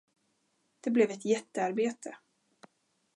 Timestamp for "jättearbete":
1.25-2.17